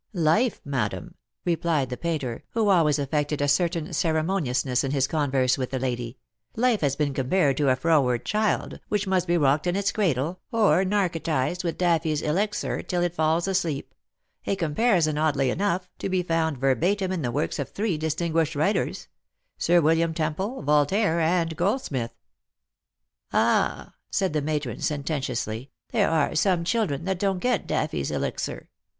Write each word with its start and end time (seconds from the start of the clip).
"Life, 0.33 0.61
madam," 0.65 1.13
replied 1.45 1.91
the 1.91 1.95
painter, 1.95 2.43
who 2.55 2.69
always 2.69 2.97
affected 2.97 3.39
a 3.39 3.47
certain 3.47 3.93
ceremoniousness 3.93 4.83
in 4.83 4.89
his 4.89 5.05
converse 5.05 5.59
with 5.59 5.69
the 5.69 5.77
lady,— 5.77 6.17
"life 6.55 6.81
has 6.81 6.95
been 6.95 7.13
compared 7.13 7.55
to 7.57 7.69
a 7.69 7.75
froward 7.75 8.25
child, 8.25 8.79
which 8.87 9.05
must 9.05 9.27
be 9.27 9.37
rocked 9.37 9.67
in 9.67 9.75
its 9.75 9.91
cradle, 9.91 10.39
or 10.51 10.83
narcotised 10.83 11.63
with 11.63 11.77
Daffy's 11.77 12.23
Elixir 12.23 12.81
till 12.81 13.03
it 13.03 13.13
falls 13.13 13.47
asleep; 13.47 13.93
a 14.47 14.55
comparison, 14.55 15.19
oddly 15.19 15.51
enough, 15.51 15.87
to 15.99 16.09
be 16.09 16.23
found 16.23 16.57
verbatim 16.57 17.11
in 17.11 17.21
the 17.21 17.29
works 17.31 17.59
of 17.59 17.69
three 17.69 17.95
distinguished 17.95 18.55
writers— 18.55 19.07
Sir 19.59 19.81
"William 19.81 20.15
Temple, 20.15 20.63
Yoltaire, 20.65 21.19
and 21.21 21.55
Goldsmith."" 21.55 22.15
Ah," 23.33 23.93
said 24.09 24.33
the 24.33 24.41
matron 24.41 24.79
sententiously," 24.79 25.69
there 25.91 26.09
are 26.09 26.33
some 26.33 26.63
chil 26.63 26.87
dren 26.87 27.05
that 27.05 27.19
don't 27.19 27.37
get 27.37 27.67
Daffy's 27.67 28.09
Elixir. 28.09 28.67